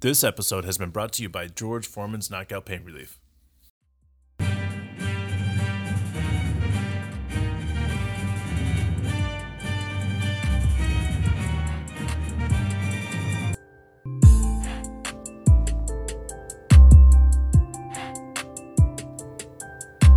This 0.00 0.22
episode 0.22 0.66
has 0.66 0.76
been 0.76 0.90
brought 0.90 1.14
to 1.14 1.22
you 1.22 1.30
by 1.30 1.46
George 1.46 1.86
Foreman's 1.86 2.30
Knockout 2.30 2.66
Pain 2.66 2.84
Relief. 2.84 3.18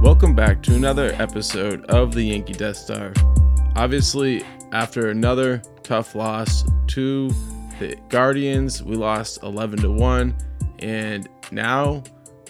Welcome 0.02 0.36
back 0.36 0.61
to 0.64 0.75
another 0.75 1.14
episode 1.14 1.86
of 1.86 2.14
the 2.14 2.23
Yankee 2.23 2.52
Death 2.52 2.75
Star. 2.75 3.14
Obviously, 3.77 4.43
after 4.73 5.09
another 5.09 5.61
tough 5.84 6.16
loss 6.16 6.66
to 6.88 7.30
the 7.80 7.96
Guardians, 8.09 8.84
we 8.84 8.96
lost 8.96 9.41
11 9.41 9.79
to 9.79 9.89
1, 9.89 10.36
and 10.79 11.29
now 11.51 12.04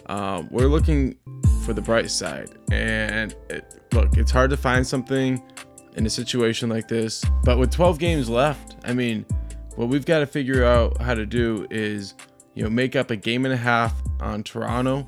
um, 0.07 0.49
we're 0.51 0.67
looking 0.67 1.15
for 1.63 1.73
the 1.73 1.81
bright 1.81 2.09
side. 2.09 2.49
And 2.71 3.35
it, 3.49 3.79
look, 3.93 4.17
it's 4.17 4.31
hard 4.31 4.49
to 4.49 4.57
find 4.57 4.85
something 4.85 5.41
in 5.95 6.05
a 6.05 6.09
situation 6.09 6.69
like 6.69 6.87
this, 6.87 7.23
but 7.43 7.57
with 7.57 7.71
12 7.71 7.99
games 7.99 8.29
left, 8.29 8.75
I 8.83 8.93
mean, 8.93 9.25
what 9.75 9.87
we've 9.87 10.05
got 10.05 10.19
to 10.19 10.25
figure 10.25 10.65
out 10.65 10.99
how 10.99 11.13
to 11.13 11.25
do 11.25 11.67
is, 11.69 12.15
you 12.55 12.63
know, 12.63 12.69
make 12.69 12.95
up 12.95 13.11
a 13.11 13.15
game 13.15 13.45
and 13.45 13.53
a 13.53 13.57
half 13.57 14.01
on 14.19 14.43
Toronto. 14.43 15.07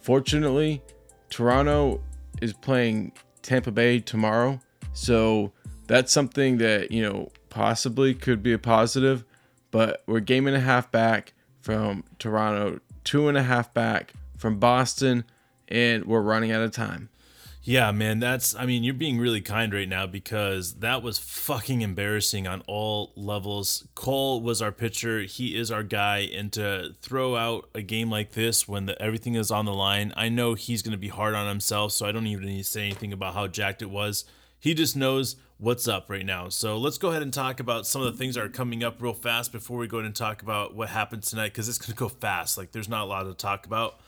Fortunately, 0.00 0.82
Toronto 1.30 2.02
is 2.40 2.52
playing 2.52 3.12
Tampa 3.42 3.70
Bay 3.70 3.98
tomorrow. 4.00 4.60
So 4.92 5.52
that's 5.86 6.12
something 6.12 6.58
that, 6.58 6.92
you 6.92 7.02
know, 7.02 7.30
possibly 7.48 8.14
could 8.14 8.42
be 8.42 8.52
a 8.52 8.58
positive. 8.58 9.24
But 9.74 10.04
we're 10.06 10.20
game 10.20 10.46
and 10.46 10.54
a 10.54 10.60
half 10.60 10.92
back 10.92 11.32
from 11.60 12.04
Toronto, 12.20 12.78
two 13.02 13.26
and 13.26 13.36
a 13.36 13.42
half 13.42 13.74
back 13.74 14.12
from 14.36 14.60
Boston, 14.60 15.24
and 15.66 16.04
we're 16.04 16.20
running 16.20 16.52
out 16.52 16.62
of 16.62 16.70
time. 16.70 17.08
Yeah, 17.64 17.90
man, 17.90 18.20
that's 18.20 18.54
I 18.54 18.66
mean, 18.66 18.84
you're 18.84 18.94
being 18.94 19.18
really 19.18 19.40
kind 19.40 19.74
right 19.74 19.88
now 19.88 20.06
because 20.06 20.74
that 20.74 21.02
was 21.02 21.18
fucking 21.18 21.80
embarrassing 21.80 22.46
on 22.46 22.62
all 22.68 23.10
levels. 23.16 23.88
Cole 23.96 24.40
was 24.40 24.62
our 24.62 24.70
pitcher, 24.70 25.22
he 25.22 25.56
is 25.56 25.72
our 25.72 25.82
guy 25.82 26.18
and 26.18 26.52
to 26.52 26.94
throw 27.02 27.34
out 27.34 27.68
a 27.74 27.82
game 27.82 28.12
like 28.12 28.30
this 28.30 28.68
when 28.68 28.86
the, 28.86 29.02
everything 29.02 29.34
is 29.34 29.50
on 29.50 29.64
the 29.64 29.74
line, 29.74 30.12
I 30.16 30.28
know 30.28 30.54
he's 30.54 30.82
going 30.82 30.92
to 30.92 30.98
be 30.98 31.08
hard 31.08 31.34
on 31.34 31.48
himself, 31.48 31.90
so 31.90 32.06
I 32.06 32.12
don't 32.12 32.28
even 32.28 32.46
need 32.46 32.58
to 32.58 32.64
say 32.64 32.82
anything 32.84 33.12
about 33.12 33.34
how 33.34 33.48
jacked 33.48 33.82
it 33.82 33.90
was. 33.90 34.24
He 34.60 34.72
just 34.72 34.94
knows 34.94 35.34
what's 35.64 35.88
up 35.88 36.10
right 36.10 36.26
now. 36.26 36.50
So 36.50 36.76
let's 36.76 36.98
go 36.98 37.08
ahead 37.08 37.22
and 37.22 37.32
talk 37.32 37.58
about 37.58 37.86
some 37.86 38.02
of 38.02 38.12
the 38.12 38.18
things 38.18 38.34
that 38.34 38.44
are 38.44 38.50
coming 38.50 38.84
up 38.84 39.00
real 39.00 39.14
fast 39.14 39.50
before 39.50 39.78
we 39.78 39.86
go 39.86 39.96
ahead 39.96 40.04
and 40.04 40.14
talk 40.14 40.42
about 40.42 40.74
what 40.74 40.90
happened 40.90 41.22
tonight 41.22 41.48
because 41.54 41.70
it's 41.70 41.78
going 41.78 41.92
to 41.92 41.98
go 41.98 42.10
fast. 42.10 42.58
Like 42.58 42.72
there's 42.72 42.88
not 42.88 43.04
a 43.04 43.06
lot 43.06 43.22
to 43.22 43.32
talk 43.32 43.64
about. 43.64 43.98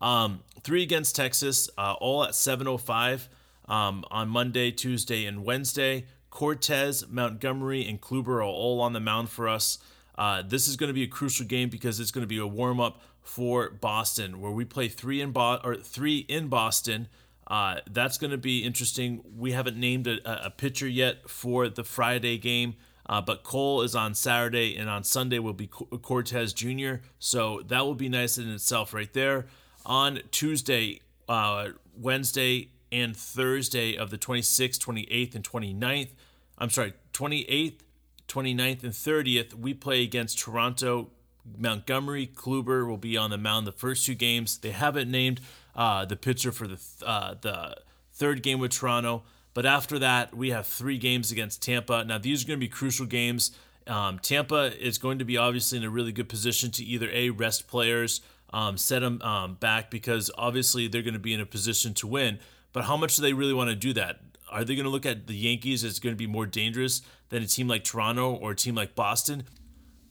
Um, 0.00 0.40
three 0.62 0.82
against 0.82 1.14
Texas, 1.14 1.68
uh, 1.76 1.92
all 2.00 2.24
at 2.24 2.30
7:05 2.30 3.28
um, 3.68 4.06
on 4.10 4.30
Monday, 4.30 4.70
Tuesday, 4.70 5.26
and 5.26 5.44
Wednesday. 5.44 6.06
Cortes, 6.30 7.04
Montgomery, 7.10 7.86
and 7.86 8.00
Kluber 8.00 8.36
are 8.36 8.42
all 8.42 8.80
on 8.80 8.94
the 8.94 9.00
mound 9.00 9.28
for 9.28 9.50
us. 9.50 9.76
Uh, 10.16 10.40
this 10.40 10.66
is 10.66 10.78
going 10.78 10.88
to 10.88 10.94
be 10.94 11.02
a 11.02 11.08
crucial 11.08 11.44
game 11.44 11.68
because 11.68 12.00
it's 12.00 12.10
going 12.10 12.22
to 12.22 12.26
be 12.26 12.38
a 12.38 12.46
warm 12.46 12.80
up 12.80 13.02
for 13.20 13.68
Boston, 13.68 14.40
where 14.40 14.50
we 14.50 14.64
play 14.64 14.88
three 14.88 15.20
in 15.20 15.30
Bo- 15.30 15.60
or 15.62 15.76
three 15.76 16.20
in 16.20 16.48
Boston. 16.48 17.08
Uh, 17.46 17.76
that's 17.90 18.18
going 18.18 18.30
to 18.30 18.38
be 18.38 18.64
interesting. 18.64 19.22
We 19.36 19.52
haven't 19.52 19.76
named 19.76 20.06
a, 20.06 20.46
a 20.46 20.50
pitcher 20.50 20.88
yet 20.88 21.28
for 21.28 21.68
the 21.68 21.84
Friday 21.84 22.38
game. 22.38 22.74
Uh, 23.04 23.20
but 23.20 23.42
Cole 23.42 23.82
is 23.82 23.96
on 23.96 24.14
Saturday, 24.14 24.76
and 24.76 24.88
on 24.88 25.02
Sunday 25.02 25.40
will 25.40 25.52
be 25.52 25.66
Cortes 25.66 26.52
Jr. 26.52 27.04
So 27.18 27.60
that 27.66 27.84
will 27.84 27.96
be 27.96 28.08
nice 28.08 28.38
in 28.38 28.48
itself, 28.50 28.94
right 28.94 29.12
there 29.12 29.46
on 29.84 30.20
Tuesday, 30.30 31.00
uh, 31.28 31.68
Wednesday, 31.96 32.70
and 32.90 33.16
Thursday 33.16 33.96
of 33.96 34.10
the 34.10 34.18
26th, 34.18 34.78
28th, 34.78 35.34
and 35.34 35.44
29th. 35.44 36.10
I'm 36.58 36.70
sorry, 36.70 36.92
28th, 37.12 37.80
29th, 38.28 38.82
and 38.84 38.92
30th. 38.92 39.54
We 39.54 39.74
play 39.74 40.02
against 40.02 40.38
Toronto. 40.38 41.10
Montgomery 41.58 42.26
Kluber 42.26 42.86
will 42.86 42.96
be 42.96 43.16
on 43.16 43.30
the 43.30 43.38
mound 43.38 43.66
the 43.66 43.72
first 43.72 44.06
two 44.06 44.14
games. 44.14 44.58
They 44.58 44.70
haven't 44.70 45.10
named 45.10 45.40
uh, 45.74 46.04
the 46.04 46.16
pitcher 46.16 46.52
for 46.52 46.66
the 46.66 46.78
uh, 47.04 47.34
the 47.40 47.76
third 48.12 48.42
game 48.42 48.58
with 48.58 48.72
Toronto, 48.72 49.22
but 49.54 49.66
after 49.66 49.98
that 49.98 50.34
we 50.36 50.50
have 50.50 50.66
three 50.66 50.98
games 50.98 51.32
against 51.32 51.62
Tampa. 51.62 52.04
Now 52.04 52.18
these 52.18 52.44
are 52.44 52.46
going 52.46 52.58
to 52.60 52.66
be 52.66 52.68
crucial 52.68 53.06
games. 53.06 53.52
Um, 53.86 54.18
Tampa 54.20 54.72
is 54.78 54.98
going 54.98 55.18
to 55.18 55.24
be 55.24 55.36
obviously 55.36 55.78
in 55.78 55.84
a 55.84 55.90
really 55.90 56.12
good 56.12 56.28
position 56.28 56.70
to 56.72 56.84
either 56.84 57.08
a 57.10 57.30
rest 57.30 57.66
players 57.66 58.20
um, 58.52 58.76
set 58.76 59.00
them 59.00 59.20
um, 59.22 59.54
back 59.54 59.90
because 59.90 60.30
obviously 60.36 60.88
they're 60.88 61.02
going 61.02 61.14
to 61.14 61.20
be 61.20 61.34
in 61.34 61.40
a 61.40 61.46
position 61.46 61.94
to 61.94 62.06
win. 62.06 62.38
But 62.72 62.84
how 62.84 62.96
much 62.96 63.16
do 63.16 63.22
they 63.22 63.32
really 63.32 63.54
want 63.54 63.70
to 63.70 63.76
do 63.76 63.92
that? 63.94 64.20
Are 64.50 64.64
they 64.64 64.74
going 64.74 64.84
to 64.84 64.90
look 64.90 65.06
at 65.06 65.26
the 65.26 65.34
Yankees 65.34 65.82
as 65.84 65.98
going 65.98 66.14
to 66.14 66.18
be 66.18 66.26
more 66.26 66.46
dangerous 66.46 67.02
than 67.30 67.42
a 67.42 67.46
team 67.46 67.68
like 67.68 67.84
Toronto 67.84 68.34
or 68.34 68.52
a 68.52 68.56
team 68.56 68.74
like 68.74 68.94
Boston? 68.94 69.44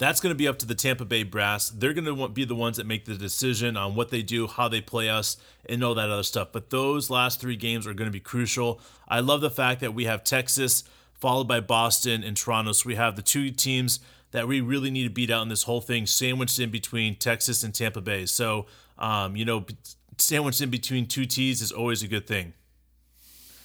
That's 0.02 0.20
going 0.20 0.32
to 0.32 0.36
be 0.36 0.48
up 0.48 0.58
to 0.58 0.66
the 0.66 0.74
Tampa 0.74 1.06
Bay 1.06 1.22
brass. 1.22 1.70
They're 1.70 1.94
going 1.94 2.06
to 2.06 2.28
be 2.28 2.44
the 2.44 2.56
ones 2.56 2.78
that 2.78 2.88
make 2.88 3.06
the 3.06 3.14
decision 3.14 3.78
on 3.78 3.94
what 3.94 4.10
they 4.10 4.24
do, 4.24 4.48
how 4.48 4.68
they 4.68 4.82
play 4.82 5.10
us, 5.10 5.38
and 5.70 5.84
all 5.84 5.94
that 5.94 6.10
other 6.10 6.24
stuff. 6.24 6.48
But 6.52 6.72
those 6.72 7.12
last 7.12 7.40
three 7.40 7.56
games 7.56 7.86
are 7.86 7.94
going 7.94 8.08
to 8.08 8.12
be 8.12 8.20
crucial. 8.20 8.82
I 9.08 9.20
love 9.20 9.42
the 9.42 9.52
fact 9.52 9.80
that 9.82 9.94
we 9.94 10.06
have 10.06 10.24
Texas 10.24 10.84
followed 11.14 11.48
by 11.48 11.60
Boston 11.60 12.24
and 12.24 12.36
Toronto. 12.36 12.72
So 12.72 12.88
we 12.88 12.96
have 12.96 13.16
the 13.16 13.22
two 13.22 13.52
teams 13.52 14.00
that 14.32 14.48
we 14.48 14.60
really 14.60 14.90
need 14.90 15.04
to 15.04 15.12
beat 15.12 15.30
out 15.30 15.44
in 15.44 15.50
this 15.50 15.64
whole 15.64 15.82
thing, 15.82 16.08
sandwiched 16.08 16.58
in 16.58 16.72
between 16.72 17.16
Texas 17.16 17.64
and 17.64 17.72
Tampa 17.72 18.02
Bay. 18.02 18.26
So, 18.26 18.66
um, 18.98 19.36
you 19.36 19.46
know, 19.46 19.68
sandwiched 20.18 20.62
in 20.62 20.72
between 20.72 21.06
two 21.06 21.28
T's 21.28 21.62
is 21.62 21.72
always 21.72 22.02
a 22.02 22.08
good 22.08 22.26
thing. 22.26 22.54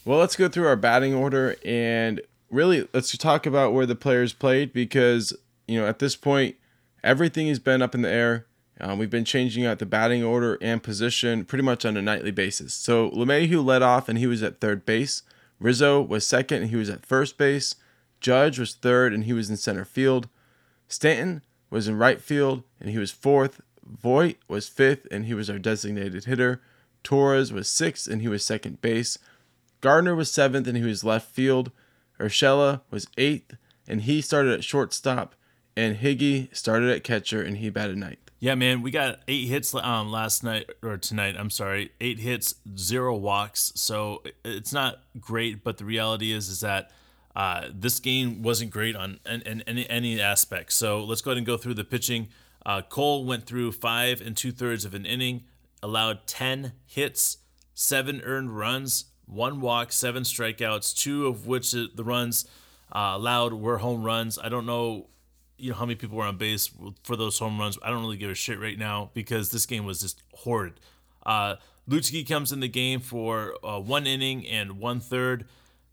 Well, 0.04 0.18
let's 0.18 0.36
go 0.36 0.50
through 0.50 0.66
our 0.66 0.76
batting 0.76 1.14
order 1.14 1.56
and 1.64 2.20
really 2.50 2.86
let's 2.92 3.16
talk 3.16 3.46
about 3.46 3.72
where 3.72 3.86
the 3.86 3.96
players 3.96 4.34
played 4.34 4.74
because, 4.74 5.32
you 5.66 5.80
know, 5.80 5.86
at 5.86 5.98
this 5.98 6.16
point, 6.16 6.56
everything 7.02 7.48
has 7.48 7.58
been 7.58 7.82
up 7.82 7.94
in 7.94 8.02
the 8.02 8.10
air. 8.10 8.46
Um, 8.80 8.98
we've 8.98 9.10
been 9.10 9.24
changing 9.24 9.64
out 9.64 9.78
the 9.78 9.86
batting 9.86 10.22
order 10.22 10.58
and 10.60 10.82
position 10.82 11.44
pretty 11.44 11.64
much 11.64 11.84
on 11.84 11.96
a 11.96 12.02
nightly 12.02 12.30
basis. 12.30 12.74
So 12.74 13.10
LeMahieu 13.10 13.64
led 13.64 13.82
off 13.82 14.08
and 14.08 14.18
he 14.18 14.26
was 14.26 14.42
at 14.42 14.60
third 14.60 14.84
base. 14.84 15.22
Rizzo 15.58 16.02
was 16.02 16.26
second 16.26 16.62
and 16.62 16.70
he 16.70 16.76
was 16.76 16.90
at 16.90 17.06
first 17.06 17.38
base. 17.38 17.76
Judge 18.20 18.58
was 18.58 18.74
third 18.74 19.14
and 19.14 19.24
he 19.24 19.32
was 19.32 19.48
in 19.48 19.56
center 19.56 19.84
field. 19.84 20.28
Stanton 20.88 21.42
was 21.70 21.88
in 21.88 21.96
right 21.96 22.20
field 22.20 22.64
and 22.78 22.90
he 22.90 22.98
was 22.98 23.10
fourth. 23.10 23.60
Voit 23.82 24.36
was 24.46 24.68
fifth 24.68 25.06
and 25.10 25.24
he 25.24 25.34
was 25.34 25.48
our 25.48 25.58
designated 25.58 26.24
hitter. 26.24 26.60
Torres 27.02 27.52
was 27.52 27.68
sixth 27.68 28.06
and 28.06 28.20
he 28.20 28.28
was 28.28 28.44
second 28.44 28.82
base. 28.82 29.18
Gardner 29.80 30.14
was 30.14 30.30
seventh 30.30 30.66
and 30.66 30.76
he 30.76 30.84
was 30.84 31.04
left 31.04 31.30
field. 31.30 31.70
Urshela 32.20 32.82
was 32.90 33.06
eighth 33.16 33.56
and 33.88 34.02
he 34.02 34.20
started 34.20 34.52
at 34.52 34.64
shortstop. 34.64 35.34
And 35.76 35.98
Higgy 35.98 36.54
started 36.56 36.90
at 36.90 37.04
catcher 37.04 37.42
and 37.42 37.58
he 37.58 37.68
batted 37.70 37.98
ninth. 37.98 38.18
Yeah, 38.38 38.54
man, 38.54 38.82
we 38.82 38.90
got 38.90 39.20
eight 39.28 39.48
hits 39.48 39.74
um, 39.74 40.10
last 40.10 40.44
night 40.44 40.70
or 40.82 40.98
tonight. 40.98 41.36
I'm 41.38 41.50
sorry, 41.50 41.92
eight 42.00 42.18
hits, 42.18 42.54
zero 42.76 43.16
walks. 43.16 43.72
So 43.76 44.22
it's 44.44 44.72
not 44.72 45.00
great, 45.18 45.64
but 45.64 45.78
the 45.78 45.84
reality 45.84 46.32
is 46.32 46.48
is 46.48 46.60
that 46.60 46.90
uh, 47.34 47.68
this 47.72 47.98
game 47.98 48.42
wasn't 48.42 48.70
great 48.70 48.96
on 48.96 49.20
in, 49.26 49.42
in, 49.42 49.60
in, 49.62 49.78
any 49.78 50.20
aspect. 50.20 50.72
So 50.72 51.02
let's 51.04 51.20
go 51.20 51.30
ahead 51.30 51.38
and 51.38 51.46
go 51.46 51.56
through 51.56 51.74
the 51.74 51.84
pitching. 51.84 52.28
Uh, 52.64 52.82
Cole 52.82 53.24
went 53.24 53.46
through 53.46 53.72
five 53.72 54.20
and 54.20 54.36
two 54.36 54.52
thirds 54.52 54.84
of 54.84 54.94
an 54.94 55.06
inning, 55.06 55.44
allowed 55.82 56.26
10 56.26 56.72
hits, 56.86 57.38
seven 57.74 58.22
earned 58.24 58.56
runs, 58.56 59.06
one 59.26 59.60
walk, 59.60 59.92
seven 59.92 60.22
strikeouts, 60.22 60.96
two 60.96 61.26
of 61.26 61.46
which 61.46 61.72
the 61.72 62.04
runs 62.04 62.46
uh, 62.92 63.12
allowed 63.14 63.52
were 63.52 63.78
home 63.78 64.02
runs. 64.02 64.38
I 64.38 64.48
don't 64.48 64.66
know, 64.66 65.08
you 65.58 65.70
know, 65.70 65.76
how 65.76 65.86
many 65.86 65.96
people 65.96 66.18
were 66.18 66.24
on 66.24 66.36
base 66.36 66.70
for 67.02 67.16
those 67.16 67.38
home 67.38 67.58
runs. 67.58 67.78
I 67.82 67.90
don't 67.90 68.02
really 68.02 68.16
give 68.16 68.30
a 68.30 68.34
shit 68.34 68.60
right 68.60 68.78
now 68.78 69.10
because 69.14 69.50
this 69.50 69.66
game 69.66 69.84
was 69.84 70.00
just 70.00 70.22
horrid. 70.34 70.74
Uh, 71.24 71.56
comes 72.28 72.52
in 72.52 72.60
the 72.60 72.68
game 72.68 73.00
for 73.00 73.54
uh, 73.64 73.80
one 73.80 74.06
inning 74.06 74.46
and 74.46 74.78
one 74.78 75.00
third. 75.00 75.46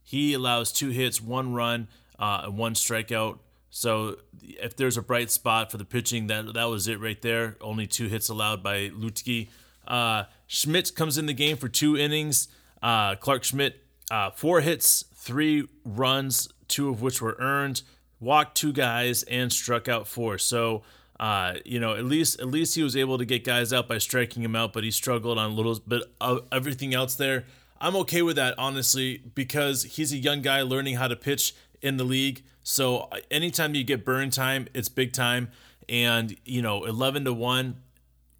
He 0.04 0.34
allows 0.34 0.72
two 0.72 0.90
hits, 0.90 1.22
one 1.22 1.54
run, 1.54 1.88
uh, 2.20 2.42
and 2.46 2.58
one 2.58 2.74
strikeout. 2.74 3.40
So 3.70 4.18
if 4.42 4.76
there's 4.76 4.98
a 4.98 5.02
bright 5.02 5.32
spot 5.32 5.72
for 5.72 5.78
the 5.78 5.86
pitching, 5.86 6.28
that 6.28 6.54
that 6.54 6.66
was 6.66 6.88
it 6.88 7.00
right 7.00 7.20
there. 7.22 7.58
Only 7.62 7.88
two 7.88 8.08
hits 8.08 8.30
allowed 8.30 8.62
by 8.62 8.90
Luetge. 8.90 9.50
Uh, 9.88 10.26
Schmidt 10.46 10.96
comes 10.96 11.18
in 11.18 11.26
the 11.26 11.34
game 11.34 11.58
for 11.58 11.70
two 11.70 11.98
innings. 11.98 12.50
Uh, 12.82 13.16
Clarke 13.16 13.44
Schmidt, 13.44 13.82
uh, 14.12 14.30
four 14.32 14.62
hits, 14.62 15.06
three 15.16 15.68
runs, 15.86 16.50
two 16.68 16.90
of 16.90 17.02
which 17.02 17.22
were 17.22 17.36
earned. 17.40 17.82
Walked 18.24 18.56
two 18.56 18.72
guys 18.72 19.24
and 19.24 19.52
struck 19.52 19.88
out 19.88 20.08
four. 20.08 20.38
So 20.38 20.84
uh, 21.20 21.54
you 21.64 21.80
know, 21.80 21.94
at 21.94 22.06
least 22.06 22.40
at 22.40 22.48
least 22.48 22.76
he 22.76 22.84
was 22.84 22.96
able 22.98 23.18
to 23.18 23.26
get 23.26 23.44
guys 23.44 23.72
out 23.72 23.88
by 23.88 23.98
striking 23.98 24.44
him 24.44 24.56
out, 24.56 24.74
but 24.74 24.84
he 24.84 24.92
struggled 24.92 25.38
on 25.38 25.52
a 25.52 25.54
little 25.54 25.78
bit 25.88 26.02
of 26.20 26.42
everything 26.52 26.94
else 26.94 27.16
there. 27.16 27.46
I'm 27.80 27.96
okay 27.98 28.22
with 28.22 28.36
that, 28.38 28.56
honestly, 28.58 29.22
because 29.36 29.84
he's 29.84 30.12
a 30.12 30.18
young 30.18 30.42
guy 30.42 30.62
learning 30.64 30.96
how 30.96 31.08
to 31.08 31.16
pitch 31.16 31.54
in 31.82 31.98
the 31.98 32.04
league. 32.04 32.44
So 32.64 33.10
anytime 33.30 33.76
you 33.76 33.84
get 33.84 34.04
burn 34.04 34.32
time, 34.32 34.68
it's 34.74 34.90
big 34.90 35.14
time. 35.14 35.50
and 35.90 36.36
you 36.46 36.62
know, 36.62 36.84
eleven 36.86 37.26
to 37.26 37.34
one, 37.34 37.78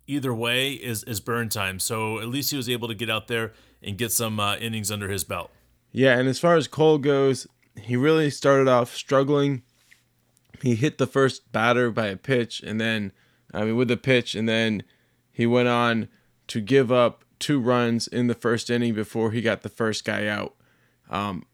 either 0.08 0.34
way 0.34 0.74
is 0.74 1.04
is 1.04 1.20
burn 1.20 1.50
time. 1.50 1.80
So 1.80 2.20
at 2.20 2.28
least 2.28 2.52
he 2.52 2.58
was 2.58 2.70
able 2.70 2.88
to 2.88 2.96
get 2.96 3.10
out 3.10 3.28
there 3.28 3.54
and 3.82 3.98
get 3.98 4.12
some 4.12 4.40
uh, 4.40 4.56
innings 4.58 4.92
under 4.92 5.10
his 5.10 5.24
belt. 5.24 5.52
Yeah, 5.92 6.18
and 6.18 6.28
as 6.28 6.40
far 6.40 6.56
as 6.56 6.68
Cole 6.68 6.98
goes, 6.98 7.48
he 7.80 7.96
really 7.96 8.30
started 8.30 8.68
off 8.68 8.96
struggling. 8.96 9.62
He 10.64 10.76
hit 10.76 10.98
the 10.98 11.08
first 11.08 11.52
batter 11.52 11.92
by 11.92 12.08
a 12.08 12.16
pitch, 12.16 12.62
and 12.62 12.80
then, 12.80 13.12
I 13.54 13.66
mean, 13.66 13.76
with 13.76 13.90
the 13.90 13.98
pitch, 13.98 14.34
and 14.34 14.48
then 14.48 14.84
he 15.30 15.46
went 15.46 15.68
on 15.68 16.08
to 16.48 16.62
give 16.62 16.90
up 16.90 17.26
two 17.38 17.60
runs 17.60 18.08
in 18.08 18.28
the 18.28 18.34
first 18.34 18.70
inning 18.70 18.94
before 18.94 19.32
he 19.32 19.42
got 19.42 19.64
the 19.64 19.68
first 19.68 20.06
guy 20.06 20.26
out. 20.26 20.56
Um, 21.10 21.46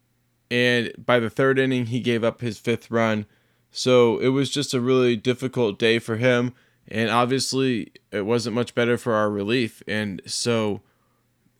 and 0.51 0.93
by 1.03 1.19
the 1.19 1.31
third 1.31 1.57
inning, 1.57 1.87
he 1.87 2.01
gave 2.01 2.23
up 2.23 2.41
his 2.41 2.59
fifth 2.59 2.91
run. 2.91 3.25
So 3.71 4.19
it 4.19 4.27
was 4.27 4.51
just 4.51 4.75
a 4.75 4.79
really 4.79 5.15
difficult 5.15 5.79
day 5.79 5.97
for 5.97 6.17
him. 6.17 6.53
And 6.87 7.09
obviously, 7.09 7.91
it 8.11 8.27
wasn't 8.27 8.53
much 8.53 8.75
better 8.75 8.95
for 8.95 9.13
our 9.13 9.31
relief. 9.31 9.81
And 9.87 10.21
so 10.27 10.81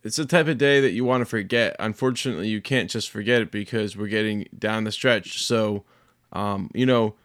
it's 0.04 0.18
the 0.18 0.24
type 0.24 0.46
of 0.46 0.58
day 0.58 0.80
that 0.80 0.92
you 0.92 1.04
want 1.04 1.22
to 1.22 1.26
forget. 1.26 1.74
Unfortunately, 1.80 2.46
you 2.46 2.60
can't 2.60 2.88
just 2.88 3.10
forget 3.10 3.42
it 3.42 3.50
because 3.50 3.96
we're 3.96 4.06
getting 4.06 4.46
down 4.56 4.84
the 4.84 4.92
stretch. 4.92 5.42
So, 5.42 5.82
um, 6.32 6.70
you 6.74 6.86
know, 6.86 7.16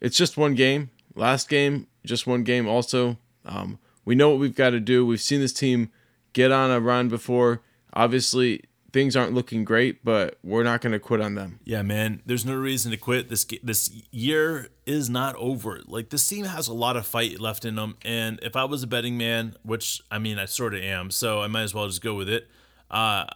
it's 0.00 0.16
just 0.16 0.36
one 0.36 0.54
game. 0.54 0.90
Last 1.14 1.48
game, 1.48 1.86
just 2.04 2.26
one 2.26 2.44
game. 2.44 2.68
Also, 2.68 3.18
um, 3.44 3.78
we 4.04 4.14
know 4.14 4.30
what 4.30 4.38
we've 4.38 4.54
got 4.54 4.70
to 4.70 4.80
do. 4.80 5.04
We've 5.04 5.20
seen 5.20 5.40
this 5.40 5.52
team 5.52 5.90
get 6.32 6.52
on 6.52 6.70
a 6.70 6.80
run 6.80 7.08
before. 7.08 7.62
Obviously, 7.92 8.62
things 8.92 9.16
aren't 9.16 9.34
looking 9.34 9.64
great, 9.64 10.04
but 10.04 10.38
we're 10.42 10.62
not 10.62 10.80
going 10.80 10.92
to 10.92 10.98
quit 10.98 11.20
on 11.20 11.34
them. 11.34 11.60
Yeah, 11.64 11.82
man. 11.82 12.22
There's 12.24 12.44
no 12.44 12.54
reason 12.54 12.90
to 12.92 12.96
quit. 12.96 13.28
This 13.28 13.44
this 13.62 13.90
year 14.10 14.68
is 14.86 15.10
not 15.10 15.34
over. 15.36 15.80
Like 15.86 16.10
this 16.10 16.26
team 16.26 16.44
has 16.44 16.68
a 16.68 16.74
lot 16.74 16.96
of 16.96 17.06
fight 17.06 17.40
left 17.40 17.64
in 17.64 17.74
them, 17.74 17.96
and 18.02 18.38
if 18.42 18.56
I 18.56 18.64
was 18.64 18.82
a 18.82 18.86
betting 18.86 19.18
man, 19.18 19.56
which 19.62 20.00
I 20.10 20.18
mean 20.18 20.38
I 20.38 20.46
sort 20.46 20.74
of 20.74 20.82
am, 20.82 21.10
so 21.10 21.42
I 21.42 21.46
might 21.46 21.62
as 21.62 21.74
well 21.74 21.86
just 21.86 22.02
go 22.02 22.14
with 22.14 22.28
it. 22.28 22.48
Uh, 22.90 23.26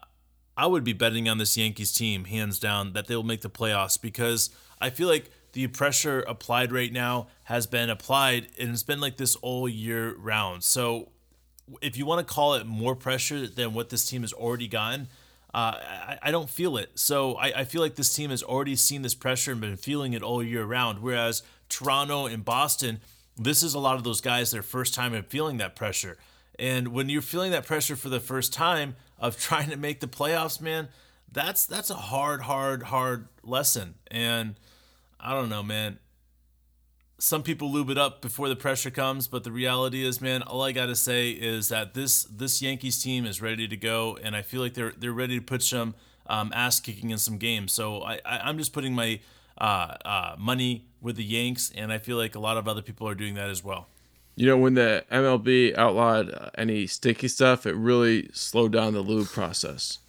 I 0.56 0.66
would 0.66 0.84
be 0.84 0.92
betting 0.92 1.28
on 1.28 1.38
this 1.38 1.56
Yankees 1.56 1.92
team 1.92 2.24
hands 2.24 2.58
down 2.58 2.92
that 2.92 3.06
they 3.06 3.16
will 3.16 3.22
make 3.22 3.40
the 3.40 3.50
playoffs 3.50 4.00
because 4.00 4.50
I 4.80 4.90
feel 4.90 5.08
like 5.08 5.30
the 5.52 5.66
pressure 5.68 6.20
applied 6.20 6.72
right 6.72 6.92
now 6.92 7.28
has 7.44 7.66
been 7.66 7.90
applied 7.90 8.48
and 8.58 8.70
it's 8.70 8.82
been 8.82 9.00
like 9.00 9.16
this 9.16 9.36
all 9.36 9.68
year 9.68 10.14
round. 10.16 10.64
So 10.64 11.10
if 11.80 11.96
you 11.96 12.06
want 12.06 12.26
to 12.26 12.34
call 12.34 12.54
it 12.54 12.66
more 12.66 12.96
pressure 12.96 13.46
than 13.46 13.74
what 13.74 13.90
this 13.90 14.06
team 14.06 14.22
has 14.22 14.32
already 14.32 14.68
gotten, 14.68 15.08
uh, 15.54 15.76
I, 15.78 16.18
I, 16.22 16.30
don't 16.30 16.48
feel 16.48 16.78
it. 16.78 16.98
So 16.98 17.34
I, 17.34 17.60
I, 17.60 17.64
feel 17.64 17.82
like 17.82 17.96
this 17.96 18.14
team 18.14 18.30
has 18.30 18.42
already 18.42 18.74
seen 18.74 19.02
this 19.02 19.14
pressure 19.14 19.52
and 19.52 19.60
been 19.60 19.76
feeling 19.76 20.14
it 20.14 20.22
all 20.22 20.42
year 20.42 20.64
round. 20.64 21.00
Whereas 21.00 21.42
Toronto 21.68 22.24
and 22.24 22.42
Boston, 22.42 23.00
this 23.36 23.62
is 23.62 23.74
a 23.74 23.78
lot 23.78 23.96
of 23.96 24.04
those 24.04 24.22
guys 24.22 24.50
their 24.50 24.62
first 24.62 24.94
time 24.94 25.12
of 25.12 25.26
feeling 25.26 25.58
that 25.58 25.76
pressure. 25.76 26.16
And 26.58 26.88
when 26.88 27.10
you're 27.10 27.20
feeling 27.20 27.50
that 27.52 27.66
pressure 27.66 27.96
for 27.96 28.08
the 28.08 28.20
first 28.20 28.54
time 28.54 28.96
of 29.18 29.38
trying 29.40 29.68
to 29.68 29.76
make 29.76 30.00
the 30.00 30.08
playoffs, 30.08 30.58
man, 30.58 30.88
that's 31.30 31.66
that's 31.66 31.90
a 31.90 31.94
hard, 31.94 32.42
hard, 32.42 32.84
hard 32.84 33.28
lesson. 33.42 33.94
And 34.10 34.54
I 35.22 35.34
don't 35.34 35.48
know, 35.48 35.62
man 35.62 35.98
some 37.22 37.44
people 37.44 37.70
lube 37.70 37.88
it 37.88 37.96
up 37.96 38.20
before 38.20 38.48
the 38.48 38.56
pressure 38.56 38.90
comes, 38.90 39.28
but 39.28 39.44
the 39.44 39.52
reality 39.52 40.04
is, 40.04 40.20
man, 40.20 40.42
all 40.42 40.62
I 40.62 40.72
gotta 40.72 40.96
say 40.96 41.30
is 41.30 41.68
that 41.68 41.94
this 41.94 42.24
this 42.24 42.60
Yankees 42.60 43.00
team 43.00 43.24
is 43.24 43.40
ready 43.40 43.68
to 43.68 43.76
go, 43.76 44.18
and 44.20 44.34
I 44.34 44.42
feel 44.42 44.60
like 44.60 44.74
they're 44.74 44.92
they're 44.98 45.12
ready 45.12 45.38
to 45.38 45.44
put 45.44 45.62
some 45.62 45.94
um, 46.26 46.50
ass 46.52 46.80
kicking 46.80 47.10
in 47.10 47.18
some 47.18 47.38
games. 47.38 47.70
So 47.70 48.02
I, 48.02 48.18
I 48.26 48.50
am 48.50 48.58
just 48.58 48.72
putting 48.72 48.92
my 48.92 49.20
uh, 49.56 49.94
uh, 50.04 50.34
money 50.36 50.86
with 51.00 51.14
the 51.14 51.22
Yanks, 51.22 51.70
and 51.76 51.92
I 51.92 51.98
feel 51.98 52.16
like 52.16 52.34
a 52.34 52.40
lot 52.40 52.56
of 52.56 52.66
other 52.66 52.82
people 52.82 53.06
are 53.06 53.14
doing 53.14 53.34
that 53.34 53.50
as 53.50 53.62
well. 53.62 53.86
You 54.34 54.48
know, 54.48 54.56
when 54.56 54.74
the 54.74 55.04
MLB 55.12 55.78
outlawed 55.78 56.50
any 56.58 56.88
sticky 56.88 57.28
stuff, 57.28 57.66
it 57.66 57.76
really 57.76 58.30
slowed 58.32 58.72
down 58.72 58.94
the 58.94 59.00
lube 59.00 59.28
process. 59.28 60.00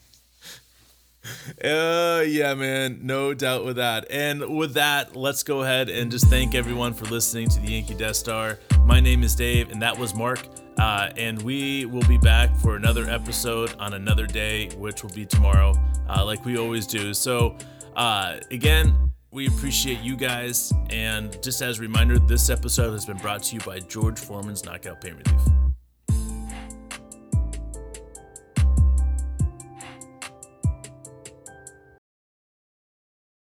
Uh, 1.64 2.24
yeah, 2.28 2.54
man, 2.54 3.00
no 3.02 3.34
doubt 3.34 3.64
with 3.64 3.78
that. 3.78 4.06
And 4.10 4.58
with 4.58 4.74
that, 4.74 5.16
let's 5.16 5.44
go 5.44 5.62
ahead 5.62 5.90
and 5.90 6.12
just 6.12 6.28
thank 6.28 6.56
everyone 6.56 6.94
for 6.94 7.06
listening 7.06 7.48
to 7.50 7.60
the 7.60 7.72
Yankee 7.72 7.94
Death 7.94 8.18
Star. 8.18 8.60
My 8.81 9.00
name 9.00 9.24
is 9.24 9.36
Dave, 9.36 9.72
and 9.72 9.81
that 9.81 9.98
was 9.98 10.14
Mark. 10.14 10.40
Uh, 10.78 11.12
and 11.18 11.42
we 11.44 11.86
will 11.86 12.04
be 12.08 12.18
back 12.18 12.56
for 12.58 12.75
another 12.75 13.10
episode 13.10 13.75
on 13.80 13.94
another 13.94 14.25
day, 14.25 14.70
which 14.78 15.04
will 15.04 15.14
be 15.14 15.25
tomorrow, 15.25 15.74
uh, 16.10 16.25
like 16.25 16.44
we 16.46 16.58
always 16.58 16.88
do. 16.88 17.14
So, 17.14 17.56
uh, 17.96 18.38
again, 18.52 19.14
we 19.31 19.48
appreciate 19.48 20.00
you 20.02 20.16
guys. 20.16 20.74
And 20.90 21.42
just 21.44 21.62
as 21.62 21.80
a 21.80 21.81
reminder, 21.81 22.20
this 22.20 22.50
episode 22.50 22.92
has 22.92 23.06
been 23.06 23.18
brought 23.18 23.44
to 23.44 23.56
you 23.56 23.62
by 23.62 23.80
George 23.80 24.20
Foreman's 24.20 24.66
Knockout 24.66 25.00
Pain 25.00 25.14
Relief. 25.25 25.62